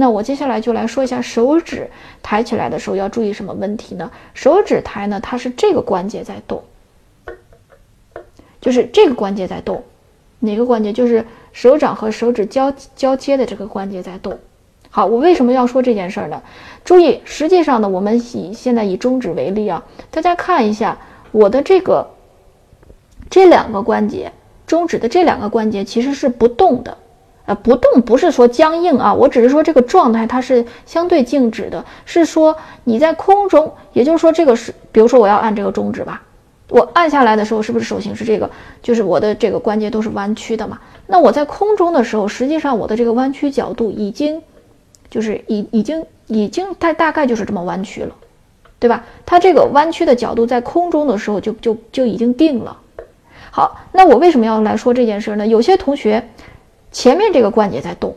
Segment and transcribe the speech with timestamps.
[0.00, 1.90] 那我接下来就来说一下手指
[2.22, 4.10] 抬起来的时候要注意什么问题呢？
[4.32, 6.64] 手指抬呢，它是这个关节在动，
[8.62, 9.84] 就是这个关节在动，
[10.38, 10.90] 哪个关节？
[10.90, 14.38] 就是手掌和手指交交接的这个关节在动。
[14.88, 16.42] 好，我为什么要说这件事儿呢？
[16.82, 20.96] 注意，实际上呢，我们以现在以中指为例啊，大家看一下
[21.30, 22.08] 我的这个
[23.28, 24.32] 这两个关节，
[24.66, 26.96] 中指的这两个关节其实是不动的。
[27.46, 36.22] 呃，不动不是说僵硬啊，我只是说这个状态它是相对静止的，是说你在空中，也就是说这个是，比如说我要按这个中指吧，
[36.68, 38.48] 我按下来的时候是不是手型是这个？
[38.82, 40.78] 就是我的这个关节都是弯曲的嘛。
[41.08, 44.40] 那我在空中的时候，实际上我的这个弯曲角度已经，
[45.10, 48.14] 就是已已经已经它大概就是这么弯曲了，
[48.78, 49.04] 对吧？
[49.26, 52.76] 它这个弯曲的角度在空中的时候就就就已经定了。
[53.50, 55.44] 好，那我为什么要来说这件事呢？
[55.44, 56.22] 有些同学。
[56.92, 58.16] 前面这个关节在动，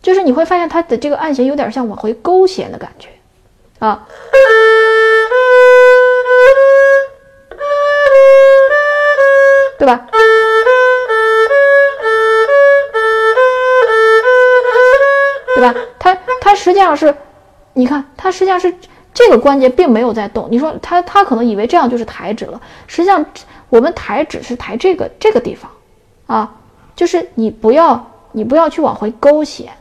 [0.00, 3.08] 就是你会发现它的这个按弦有点像往回勾弦的感觉，
[3.78, 4.06] 啊，
[9.78, 10.06] 对吧？
[15.54, 15.74] 对吧？
[15.98, 17.14] 它它实际上是，
[17.74, 18.74] 你看它实际上是
[19.12, 20.48] 这个关节并没有在动。
[20.50, 23.24] 你说它它可能以为这样就是抬指了，实际上
[23.68, 25.70] 我们抬指是抬这个这个地方，
[26.26, 26.54] 啊。
[26.94, 29.72] 就是你不要，你不要去往回勾弦。